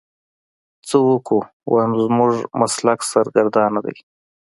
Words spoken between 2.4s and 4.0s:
مسلک سرګردانه دی.